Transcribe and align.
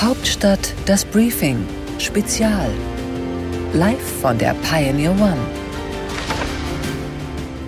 Hauptstadt 0.00 0.74
das 0.86 1.04
Briefing 1.04 1.58
Spezial. 1.98 2.70
Live 3.74 4.00
von 4.22 4.38
der 4.38 4.54
Pioneer 4.54 5.10
One. 5.10 5.36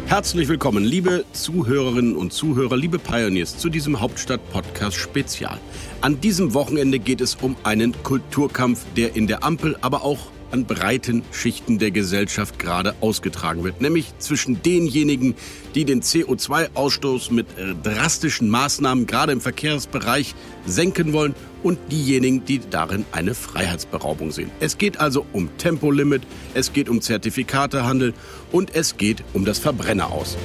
Herzlich 0.07 0.49
willkommen, 0.49 0.83
liebe 0.83 1.27
Zuhörerinnen 1.35 2.17
und 2.17 2.33
Zuhörer, 2.33 2.75
liebe 2.79 2.99
Pioneers, 2.99 3.59
zu 3.59 3.69
diesem 3.69 4.01
Hauptstadt-Podcast 4.01 4.97
Spezial. 4.97 5.59
An 6.01 6.23
diesem 6.23 6.55
Wochenende 6.55 6.99
geht 6.99 7.21
es 7.21 7.34
um 7.34 7.55
einen 7.64 7.93
Kulturkampf, 8.03 8.87
der 8.96 9.14
in 9.14 9.27
der 9.27 9.45
Ampel, 9.45 9.77
aber 9.83 10.03
auch 10.03 10.30
an 10.53 10.66
breiten 10.66 11.23
Schichten 11.32 11.79
der 11.79 11.91
Gesellschaft 11.91 12.59
gerade 12.59 12.95
ausgetragen 13.01 13.64
wird, 13.64 13.80
nämlich 13.80 14.12
zwischen 14.19 14.62
denjenigen, 14.62 15.34
die 15.75 15.84
den 15.84 16.02
CO2-Ausstoß 16.02 17.32
mit 17.32 17.46
äh, 17.59 17.75
drastischen 17.82 18.48
Maßnahmen 18.51 19.07
gerade 19.07 19.33
im 19.33 19.41
Verkehrsbereich 19.41 20.34
senken 20.66 21.12
wollen 21.12 21.34
und 21.62 21.79
diejenigen, 21.91 22.45
die 22.45 22.61
darin 22.70 23.05
eine 23.12 23.34
Freiheitsberaubung 23.34 24.30
sehen. 24.30 24.51
Es 24.61 24.78
geht 24.78 25.01
also 25.01 25.27
um 25.33 25.48
Tempolimit, 25.59 26.23
es 26.55 26.73
geht 26.73 26.89
um 26.89 27.00
Zertifikatehandel 27.00 28.14
und 28.50 28.75
es 28.75 28.97
geht 28.97 29.25
um 29.33 29.45
das 29.45 29.59
Verbrenner 29.59 30.12
aus. 30.12 30.37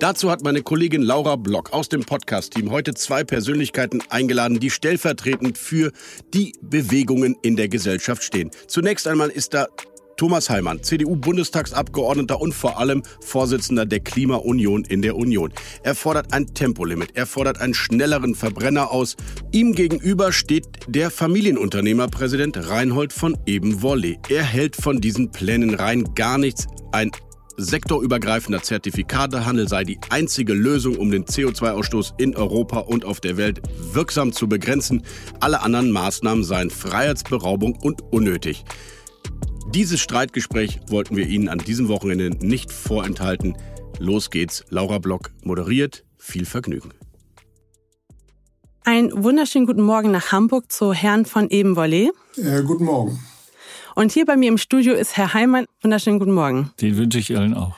Dazu 0.00 0.30
hat 0.30 0.42
meine 0.42 0.62
Kollegin 0.62 1.02
Laura 1.02 1.36
Block 1.36 1.72
aus 1.72 1.88
dem 1.88 2.04
Podcast-Team 2.04 2.70
heute 2.70 2.94
zwei 2.94 3.22
Persönlichkeiten 3.22 4.02
eingeladen, 4.10 4.58
die 4.58 4.70
stellvertretend 4.70 5.56
für 5.56 5.92
die 6.34 6.52
Bewegungen 6.60 7.36
in 7.42 7.56
der 7.56 7.68
Gesellschaft 7.68 8.22
stehen. 8.24 8.50
Zunächst 8.66 9.06
einmal 9.06 9.30
ist 9.30 9.54
da 9.54 9.68
Thomas 10.16 10.50
Heimann, 10.50 10.82
CDU-Bundestagsabgeordneter 10.82 12.40
und 12.40 12.52
vor 12.54 12.78
allem 12.78 13.02
Vorsitzender 13.20 13.86
der 13.86 14.00
Klimaunion 14.00 14.84
in 14.84 15.02
der 15.02 15.16
Union. 15.16 15.52
Er 15.82 15.94
fordert 15.94 16.32
ein 16.32 16.52
Tempolimit, 16.54 17.10
er 17.14 17.26
fordert 17.26 17.60
einen 17.60 17.74
schnelleren 17.74 18.34
Verbrenner 18.34 18.90
aus. 18.90 19.16
Ihm 19.52 19.74
gegenüber 19.74 20.32
steht 20.32 20.66
der 20.86 21.10
Familienunternehmerpräsident 21.10 22.68
Reinhold 22.68 23.12
von 23.12 23.36
Ebenwolle. 23.46 24.16
Er 24.28 24.42
hält 24.42 24.76
von 24.76 25.00
diesen 25.00 25.30
Plänen 25.30 25.74
rein 25.74 26.14
gar 26.14 26.38
nichts. 26.38 26.66
Ein 26.92 27.10
sektorübergreifender 27.56 28.62
Zertifikatehandel 28.62 29.68
sei 29.68 29.84
die 29.84 29.98
einzige 30.10 30.54
Lösung, 30.54 30.96
um 30.96 31.10
den 31.10 31.24
CO2-Ausstoß 31.24 32.14
in 32.18 32.36
Europa 32.36 32.80
und 32.80 33.04
auf 33.04 33.20
der 33.20 33.36
Welt 33.36 33.60
wirksam 33.92 34.32
zu 34.32 34.48
begrenzen. 34.48 35.02
Alle 35.40 35.62
anderen 35.62 35.90
Maßnahmen 35.90 36.44
seien 36.44 36.70
Freiheitsberaubung 36.70 37.76
und 37.80 38.02
unnötig. 38.12 38.64
Dieses 39.72 40.00
Streitgespräch 40.00 40.80
wollten 40.88 41.16
wir 41.16 41.26
Ihnen 41.26 41.48
an 41.48 41.58
diesem 41.58 41.88
Wochenende 41.88 42.30
nicht 42.46 42.70
vorenthalten. 42.70 43.56
Los 43.98 44.30
geht's. 44.30 44.64
Laura 44.70 44.98
Block 44.98 45.30
moderiert. 45.42 46.04
Viel 46.18 46.44
Vergnügen. 46.44 46.90
Einen 48.84 49.24
wunderschönen 49.24 49.66
guten 49.66 49.82
Morgen 49.82 50.10
nach 50.10 50.30
Hamburg 50.30 50.70
zu 50.70 50.92
Herrn 50.92 51.24
von 51.24 51.48
Ebenwolle. 51.48 52.10
Äh, 52.36 52.62
guten 52.62 52.84
Morgen. 52.84 53.18
Und 53.94 54.10
hier 54.10 54.26
bei 54.26 54.36
mir 54.36 54.48
im 54.48 54.58
Studio 54.58 54.94
ist 54.94 55.16
Herr 55.16 55.34
Heimann. 55.34 55.66
Wunderschönen 55.82 56.18
guten 56.18 56.32
Morgen. 56.32 56.72
Den 56.80 56.96
wünsche 56.96 57.18
ich 57.18 57.36
allen 57.36 57.54
auch. 57.54 57.76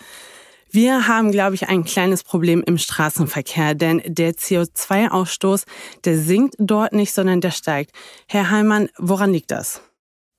Wir 0.71 1.09
haben, 1.09 1.31
glaube 1.31 1.55
ich, 1.55 1.69
ein 1.69 1.85
kleines 1.85 2.25
Problem 2.25 2.63
im 2.67 2.79
Straßenverkehr, 2.79 3.75
denn 3.75 4.03
der 4.07 4.35
CO2-Ausstoß, 4.35 5.65
der 6.05 6.19
sinkt 6.19 6.57
dort 6.59 6.93
nicht, 6.93 7.13
sondern 7.13 7.41
der 7.41 7.51
steigt. 7.51 7.93
Herr 8.27 8.51
Heimann, 8.51 8.89
woran 8.99 9.33
liegt 9.33 9.51
das? 9.51 9.83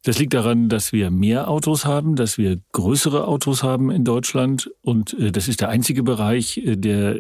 Das 0.04 0.20
liegt 0.20 0.34
daran, 0.34 0.70
dass 0.70 0.92
wir 0.94 1.12
mehr 1.12 1.48
Autos 1.50 1.86
haben, 1.86 2.16
dass 2.16 2.38
wir 2.38 2.60
größere 2.72 3.28
Autos 3.28 3.64
haben 3.64 3.92
in 3.92 4.04
Deutschland. 4.04 4.72
Und 4.82 5.14
äh, 5.14 5.32
das 5.32 5.48
ist 5.48 5.62
der 5.62 5.70
einzige 5.70 6.04
Bereich, 6.04 6.58
äh, 6.58 6.76
der 6.76 7.20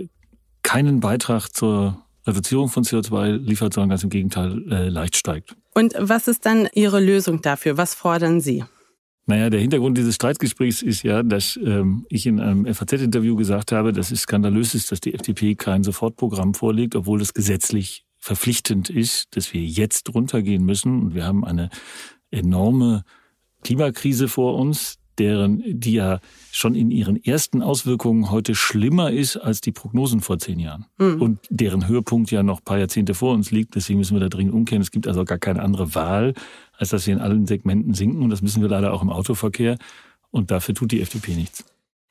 keinen 0.63 0.99
Beitrag 0.99 1.49
zur 1.49 2.01
Reduzierung 2.25 2.69
von 2.69 2.83
CO2 2.83 3.37
liefert, 3.37 3.73
sondern 3.73 3.89
ganz 3.89 4.03
im 4.03 4.09
Gegenteil 4.09 4.63
äh, 4.69 4.89
leicht 4.89 5.15
steigt. 5.15 5.55
Und 5.77 5.93
was 5.99 6.27
ist 6.27 6.47
dann 6.47 6.67
Ihre 6.73 6.99
Lösung 6.99 7.43
dafür? 7.43 7.77
Was 7.77 7.93
fordern 7.93 8.41
Sie? 8.41 8.63
Naja, 9.27 9.51
der 9.51 9.59
Hintergrund 9.59 9.95
dieses 9.95 10.15
Streitgesprächs 10.15 10.81
ist 10.81 11.03
ja, 11.03 11.21
dass 11.21 11.55
ähm, 11.63 12.03
ich 12.09 12.25
in 12.25 12.39
einem 12.39 12.65
FAZ-Interview 12.65 13.35
gesagt 13.35 13.71
habe, 13.71 13.93
dass 13.93 14.09
es 14.09 14.21
skandalös 14.21 14.73
ist, 14.73 14.91
dass 14.91 15.01
die 15.01 15.13
FDP 15.13 15.53
kein 15.53 15.83
Sofortprogramm 15.83 16.55
vorlegt, 16.55 16.95
obwohl 16.95 17.21
es 17.21 17.35
gesetzlich 17.35 18.07
verpflichtend 18.17 18.89
ist, 18.89 19.35
dass 19.35 19.53
wir 19.53 19.61
jetzt 19.61 20.11
runtergehen 20.15 20.65
müssen. 20.65 20.99
Und 20.99 21.13
wir 21.13 21.27
haben 21.27 21.45
eine 21.45 21.69
enorme 22.31 23.03
Klimakrise 23.61 24.29
vor 24.29 24.55
uns, 24.55 24.97
deren, 25.19 25.63
die 25.65 25.93
ja 25.93 26.19
schon 26.51 26.75
in 26.75 26.91
ihren 26.91 27.21
ersten 27.23 27.61
Auswirkungen 27.61 28.31
heute 28.31 28.55
schlimmer 28.55 29.11
ist 29.11 29.37
als 29.37 29.61
die 29.61 29.71
Prognosen 29.71 30.21
vor 30.21 30.39
zehn 30.39 30.59
Jahren. 30.59 30.85
Mhm. 30.97 31.21
Und 31.21 31.39
deren 31.49 31.87
Höhepunkt 31.87 32.31
ja 32.31 32.43
noch 32.43 32.59
ein 32.59 32.63
paar 32.63 32.79
Jahrzehnte 32.79 33.13
vor 33.13 33.33
uns 33.33 33.51
liegt. 33.51 33.75
Deswegen 33.75 33.99
müssen 33.99 34.15
wir 34.15 34.21
da 34.21 34.29
dringend 34.29 34.53
umkehren. 34.53 34.81
Es 34.81 34.91
gibt 34.91 35.07
also 35.07 35.25
gar 35.25 35.37
keine 35.37 35.61
andere 35.61 35.95
Wahl, 35.95 36.33
als 36.77 36.89
dass 36.89 37.07
wir 37.07 37.13
in 37.13 37.19
allen 37.19 37.45
Segmenten 37.47 37.93
sinken. 37.93 38.21
Und 38.23 38.29
das 38.29 38.41
müssen 38.41 38.61
wir 38.61 38.69
leider 38.69 38.93
auch 38.93 39.01
im 39.01 39.09
Autoverkehr. 39.09 39.77
Und 40.31 40.51
dafür 40.51 40.75
tut 40.75 40.91
die 40.91 41.01
FDP 41.01 41.33
nichts. 41.35 41.65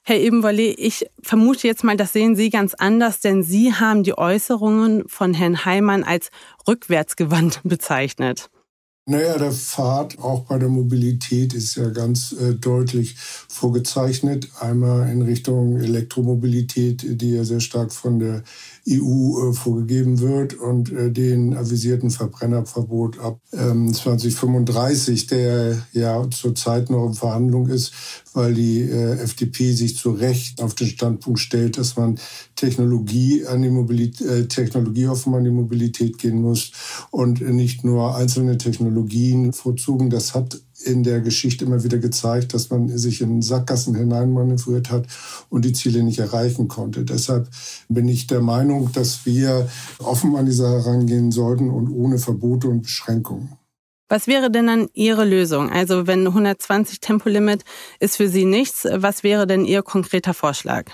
Herr 0.08 0.20
Ebenwolle, 0.20 0.62
ich 0.62 1.04
vermute 1.20 1.66
jetzt 1.66 1.82
mal, 1.82 1.96
das 1.96 2.12
sehen 2.12 2.36
Sie 2.36 2.48
ganz 2.50 2.74
anders, 2.74 3.18
denn 3.18 3.42
Sie 3.42 3.74
haben 3.74 4.04
die 4.04 4.16
Äußerungen 4.16 5.02
von 5.08 5.34
Herrn 5.34 5.64
Heimann 5.64 6.04
als 6.04 6.30
rückwärtsgewandt 6.68 7.60
bezeichnet. 7.64 8.48
Naja, 9.08 9.38
der 9.38 9.52
Pfad 9.52 10.18
auch 10.18 10.46
bei 10.46 10.58
der 10.58 10.68
Mobilität 10.68 11.54
ist 11.54 11.76
ja 11.76 11.90
ganz 11.90 12.32
äh, 12.32 12.54
deutlich 12.54 13.14
vorgezeichnet. 13.16 14.48
Einmal 14.58 15.08
in 15.08 15.22
Richtung 15.22 15.76
Elektromobilität, 15.78 17.20
die 17.20 17.30
ja 17.30 17.44
sehr 17.44 17.60
stark 17.60 17.92
von 17.92 18.18
der 18.18 18.42
EU 18.88 19.50
äh, 19.50 19.52
vorgegeben 19.52 20.20
wird 20.20 20.54
und 20.54 20.92
äh, 20.92 21.10
den 21.10 21.56
avisierten 21.56 22.10
Verbrennerverbot 22.10 23.18
ab 23.18 23.40
ähm, 23.52 23.92
2035, 23.92 25.26
der 25.26 25.86
ja 25.92 26.28
zurzeit 26.30 26.88
noch 26.90 27.06
in 27.06 27.14
Verhandlung 27.14 27.68
ist, 27.68 27.92
weil 28.32 28.54
die 28.54 28.82
äh, 28.82 29.18
FDP 29.18 29.72
sich 29.72 29.96
zu 29.96 30.10
Recht 30.10 30.62
auf 30.62 30.74
den 30.74 30.86
Standpunkt 30.86 31.40
stellt, 31.40 31.78
dass 31.78 31.96
man 31.96 32.18
Technologie 32.54 33.44
an 33.46 33.62
die 33.62 33.70
Mobilität, 33.70 34.26
äh, 34.26 34.46
technologieoffen 34.46 35.34
an 35.34 35.44
die 35.44 35.50
Mobilität 35.50 36.18
gehen 36.18 36.40
muss 36.40 36.70
und 37.10 37.40
nicht 37.40 37.82
nur 37.82 38.14
einzelne 38.14 38.56
Technologien 38.56 39.52
vorzogen. 39.52 40.10
Das 40.10 40.34
hat 40.34 40.60
in 40.84 41.02
der 41.02 41.20
Geschichte 41.20 41.64
immer 41.64 41.82
wieder 41.84 41.98
gezeigt, 41.98 42.54
dass 42.54 42.70
man 42.70 42.88
sich 42.96 43.20
in 43.20 43.42
Sackgassen 43.42 43.94
hineinmanövriert 43.94 44.90
hat 44.90 45.06
und 45.48 45.64
die 45.64 45.72
Ziele 45.72 46.02
nicht 46.02 46.18
erreichen 46.18 46.68
konnte. 46.68 47.04
Deshalb 47.04 47.48
bin 47.88 48.08
ich 48.08 48.26
der 48.26 48.40
Meinung, 48.40 48.92
dass 48.92 49.26
wir 49.26 49.68
offen 49.98 50.36
an 50.36 50.46
dieser 50.46 50.70
herangehen 50.70 51.32
sollten 51.32 51.70
und 51.70 51.88
ohne 51.90 52.18
Verbote 52.18 52.68
und 52.68 52.82
Beschränkungen. 52.82 53.56
Was 54.08 54.28
wäre 54.28 54.50
denn 54.50 54.68
dann 54.68 54.88
Ihre 54.92 55.24
Lösung? 55.24 55.70
Also 55.70 56.06
wenn 56.06 56.26
120 56.26 57.00
Tempolimit 57.00 57.64
ist 57.98 58.16
für 58.16 58.28
Sie 58.28 58.44
nichts, 58.44 58.86
was 58.90 59.24
wäre 59.24 59.48
denn 59.48 59.64
Ihr 59.64 59.82
konkreter 59.82 60.32
Vorschlag? 60.32 60.92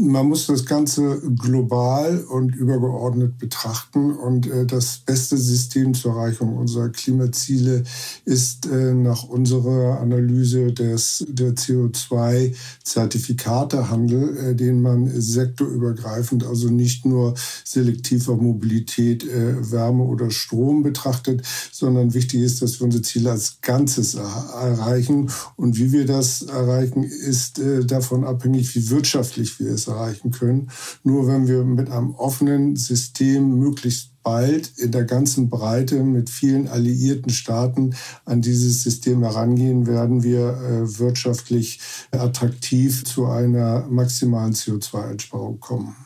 Man 0.00 0.28
muss 0.28 0.46
das 0.46 0.64
Ganze 0.64 1.20
global 1.36 2.24
und 2.28 2.54
übergeordnet 2.54 3.36
betrachten. 3.36 4.12
Und 4.12 4.46
äh, 4.46 4.64
das 4.64 4.98
beste 4.98 5.36
System 5.36 5.92
zur 5.92 6.12
Erreichung 6.12 6.56
unserer 6.56 6.90
Klimaziele 6.90 7.82
ist 8.24 8.66
äh, 8.66 8.94
nach 8.94 9.24
unserer 9.24 9.98
Analyse 9.98 10.72
des, 10.72 11.26
der 11.28 11.56
CO2-Zertifikatehandel, 11.56 14.36
äh, 14.36 14.54
den 14.54 14.82
man 14.82 15.10
sektorübergreifend, 15.20 16.46
also 16.46 16.68
nicht 16.68 17.04
nur 17.04 17.34
selektiv 17.64 18.28
auf 18.28 18.40
Mobilität, 18.40 19.26
Wärme 19.28 20.04
oder 20.04 20.30
Strom 20.30 20.84
betrachtet, 20.84 21.42
sondern 21.72 22.14
wichtig 22.14 22.42
ist, 22.42 22.62
dass 22.62 22.78
wir 22.78 22.84
unsere 22.84 23.02
Ziele 23.02 23.32
als 23.32 23.60
Ganzes 23.62 24.14
erreichen. 24.14 25.28
Und 25.56 25.76
wie 25.76 25.90
wir 25.90 26.06
das 26.06 26.42
erreichen, 26.42 27.02
ist 27.02 27.60
davon 27.86 28.22
abhängig, 28.24 28.76
wie 28.76 28.90
wirtschaftlich 28.90 29.58
wir 29.58 29.72
es 29.72 29.87
erreichen 29.88 30.30
können. 30.30 30.70
Nur 31.02 31.26
wenn 31.26 31.48
wir 31.48 31.64
mit 31.64 31.90
einem 31.90 32.14
offenen 32.14 32.76
System 32.76 33.58
möglichst 33.58 34.10
bald 34.22 34.78
in 34.78 34.92
der 34.92 35.04
ganzen 35.04 35.48
Breite 35.48 36.02
mit 36.02 36.28
vielen 36.28 36.68
alliierten 36.68 37.30
Staaten 37.30 37.94
an 38.24 38.42
dieses 38.42 38.82
System 38.82 39.22
herangehen, 39.22 39.86
werden 39.86 40.22
wir 40.22 40.50
äh, 40.50 40.98
wirtschaftlich 40.98 41.80
attraktiv 42.10 43.04
zu 43.04 43.26
einer 43.26 43.86
maximalen 43.88 44.52
CO2-Einsparung 44.52 45.60
kommen. 45.60 45.96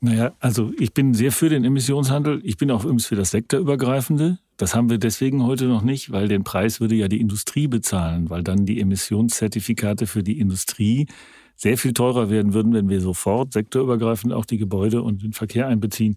Naja, 0.00 0.32
also 0.40 0.72
ich 0.80 0.92
bin 0.92 1.14
sehr 1.14 1.30
für 1.30 1.48
den 1.48 1.64
Emissionshandel. 1.64 2.40
Ich 2.42 2.56
bin 2.56 2.72
auch 2.72 2.82
übrigens 2.82 3.06
für 3.06 3.14
das 3.14 3.30
Sektorübergreifende. 3.30 4.38
Das 4.56 4.74
haben 4.74 4.90
wir 4.90 4.98
deswegen 4.98 5.44
heute 5.44 5.66
noch 5.66 5.82
nicht, 5.82 6.10
weil 6.10 6.26
den 6.26 6.42
Preis 6.42 6.80
würde 6.80 6.96
ja 6.96 7.06
die 7.06 7.20
Industrie 7.20 7.68
bezahlen, 7.68 8.28
weil 8.28 8.42
dann 8.42 8.66
die 8.66 8.80
Emissionszertifikate 8.80 10.08
für 10.08 10.24
die 10.24 10.40
Industrie 10.40 11.06
sehr 11.56 11.78
viel 11.78 11.92
teurer 11.92 12.30
werden 12.30 12.54
würden, 12.54 12.72
wenn 12.72 12.88
wir 12.88 13.00
sofort 13.00 13.52
sektorübergreifend 13.52 14.32
auch 14.32 14.44
die 14.44 14.58
Gebäude 14.58 15.02
und 15.02 15.22
den 15.22 15.32
Verkehr 15.32 15.66
einbeziehen. 15.68 16.16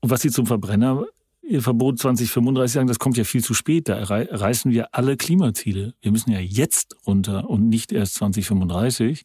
Und 0.00 0.10
was 0.10 0.22
Sie 0.22 0.30
zum 0.30 0.46
Verbrennerverbot 0.46 1.98
2035 1.98 2.72
sagen, 2.72 2.88
das 2.88 2.98
kommt 2.98 3.16
ja 3.16 3.24
viel 3.24 3.44
zu 3.44 3.54
spät. 3.54 3.88
Da 3.88 4.02
reißen 4.02 4.70
wir 4.70 4.94
alle 4.94 5.16
Klimaziele. 5.16 5.94
Wir 6.00 6.12
müssen 6.12 6.32
ja 6.32 6.40
jetzt 6.40 6.96
runter 7.06 7.48
und 7.48 7.68
nicht 7.68 7.92
erst 7.92 8.14
2035. 8.14 9.24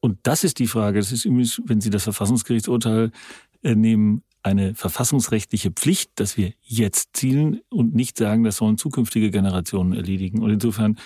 Und 0.00 0.18
das 0.24 0.42
ist 0.42 0.58
die 0.58 0.66
Frage. 0.66 0.98
Das 0.98 1.12
ist 1.12 1.24
übrigens, 1.24 1.62
wenn 1.64 1.80
Sie 1.80 1.90
das 1.90 2.04
Verfassungsgerichtsurteil 2.04 3.12
äh, 3.62 3.74
nehmen, 3.74 4.22
eine 4.42 4.74
verfassungsrechtliche 4.74 5.70
Pflicht, 5.70 6.10
dass 6.16 6.36
wir 6.36 6.52
jetzt 6.62 7.16
zielen 7.16 7.60
und 7.68 7.94
nicht 7.94 8.18
sagen, 8.18 8.42
das 8.42 8.56
sollen 8.56 8.76
zukünftige 8.76 9.30
Generationen 9.30 9.92
erledigen. 9.92 10.42
Und 10.42 10.50
insofern 10.50 10.98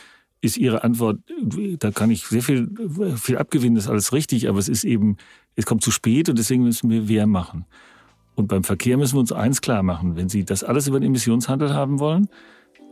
ist 0.47 0.57
Ihre 0.57 0.85
Antwort, 0.85 1.19
da 1.79 1.91
kann 1.91 2.11
ich 2.11 2.27
sehr 2.27 2.43
viel, 2.43 2.71
viel 3.17 3.39
abgewinnen, 3.39 3.75
das 3.75 3.85
ist 3.85 3.91
alles 3.91 4.13
richtig, 4.13 4.49
aber 4.49 4.59
es 4.59 4.69
ist 4.69 4.85
eben, 4.85 5.17
es 5.55 5.67
kommt 5.67 5.83
zu 5.83 5.91
spät 5.91 6.29
und 6.29 6.39
deswegen 6.39 6.63
müssen 6.63 6.91
wir 6.91 7.03
mehr 7.03 7.27
machen. 7.27 7.67
Und 8.35 8.49
beim 8.49 8.65
Verkehr 8.65 8.97
müssen 8.97 9.15
wir 9.15 9.21
uns 9.21 9.33
eins 9.33 9.61
klar 9.61 9.83
machen. 9.83 10.17
Wenn 10.17 10.29
Sie 10.29 10.45
das 10.45 10.63
alles 10.63 10.87
über 10.89 11.01
den 11.01 11.09
Emissionshandel 11.09 11.75
haben 11.75 11.99
wollen, 11.99 12.29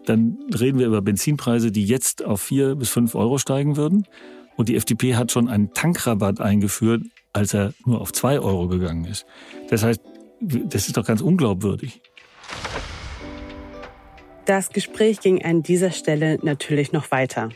dann 0.06 0.38
reden 0.58 0.78
wir 0.78 0.86
über 0.86 1.02
Benzinpreise, 1.02 1.70
die 1.70 1.84
jetzt 1.84 2.24
auf 2.24 2.40
vier 2.40 2.74
bis 2.74 2.90
fünf 2.90 3.14
Euro 3.14 3.38
steigen 3.38 3.76
würden. 3.76 4.06
Und 4.56 4.68
die 4.68 4.76
FDP 4.76 5.16
hat 5.16 5.32
schon 5.32 5.48
einen 5.48 5.72
Tankrabatt 5.74 6.40
eingeführt, 6.40 7.02
als 7.32 7.54
er 7.54 7.74
nur 7.84 8.00
auf 8.00 8.12
zwei 8.12 8.38
Euro 8.38 8.68
gegangen 8.68 9.04
ist. 9.04 9.26
Das 9.68 9.82
heißt, 9.82 10.00
das 10.40 10.86
ist 10.86 10.96
doch 10.96 11.04
ganz 11.04 11.20
unglaubwürdig. 11.20 12.00
Das 14.46 14.70
Gespräch 14.70 15.20
ging 15.20 15.43
an 15.43 15.62
dieser 15.62 15.91
Stelle 15.91 16.38
natürlich 16.43 16.93
noch 16.93 17.11
weiter. 17.11 17.49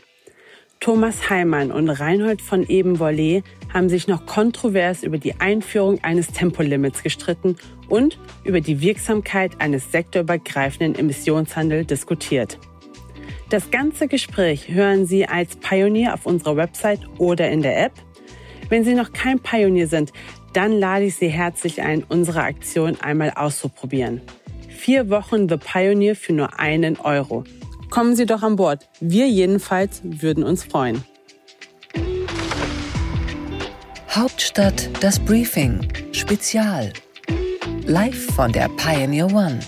Thomas 0.79 1.29
Heimann 1.29 1.71
und 1.71 1.89
Reinhold 1.89 2.41
von 2.41 2.67
Ebenvollet 2.67 3.43
haben 3.71 3.89
sich 3.89 4.07
noch 4.07 4.25
kontrovers 4.25 5.03
über 5.03 5.19
die 5.19 5.39
Einführung 5.39 6.03
eines 6.03 6.27
Tempolimits 6.27 7.03
gestritten 7.03 7.57
und 7.89 8.17
über 8.43 8.59
die 8.59 8.81
Wirksamkeit 8.81 9.59
eines 9.59 9.91
sektorübergreifenden 9.91 10.95
Emissionshandels 10.95 11.85
diskutiert. 11.85 12.57
Das 13.49 13.69
ganze 13.69 14.07
Gespräch 14.07 14.69
hören 14.69 15.05
Sie 15.05 15.27
als 15.27 15.57
Pionier 15.57 16.15
auf 16.15 16.25
unserer 16.25 16.55
Website 16.55 17.01
oder 17.19 17.51
in 17.51 17.61
der 17.61 17.85
App. 17.85 17.93
Wenn 18.69 18.83
Sie 18.83 18.95
noch 18.95 19.11
kein 19.11 19.39
Pionier 19.39 19.87
sind, 19.87 20.11
dann 20.53 20.71
lade 20.71 21.05
ich 21.05 21.15
Sie 21.15 21.27
herzlich 21.27 21.81
ein, 21.81 22.03
unsere 22.07 22.41
Aktion 22.41 22.99
einmal 23.01 23.31
auszuprobieren. 23.35 24.21
Vier 24.79 25.09
Wochen 25.09 25.49
The 25.49 25.57
Pioneer 25.57 26.15
für 26.15 26.31
nur 26.31 26.57
einen 26.57 26.97
Euro. 27.01 27.43
Kommen 27.89 28.15
Sie 28.15 28.25
doch 28.25 28.43
an 28.43 28.55
Bord. 28.55 28.87
Wir 29.01 29.27
jedenfalls 29.27 29.99
würden 30.05 30.41
uns 30.41 30.63
freuen. 30.63 31.03
Hauptstadt 34.09 34.89
das 35.01 35.19
Briefing 35.19 35.85
Spezial. 36.13 36.93
Live 37.87 38.33
von 38.33 38.53
der 38.53 38.69
Pioneer 38.69 39.25
One. 39.25 39.59